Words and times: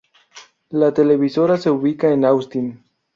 La 0.71 0.91
televisora 0.91 1.57
se 1.57 1.69
ubica 1.69 2.09
en 2.11 2.25
Austin. 2.25 2.83